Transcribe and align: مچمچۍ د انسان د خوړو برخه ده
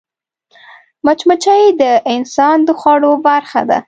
مچمچۍ 1.05 1.63
د 1.81 1.83
انسان 2.15 2.57
د 2.67 2.69
خوړو 2.79 3.11
برخه 3.27 3.61
ده 3.69 3.79